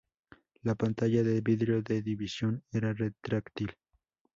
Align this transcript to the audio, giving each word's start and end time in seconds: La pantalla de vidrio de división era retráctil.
La 0.63 0.73
pantalla 0.73 1.21
de 1.21 1.41
vidrio 1.41 1.83
de 1.83 2.01
división 2.01 2.63
era 2.71 2.91
retráctil. 2.91 3.77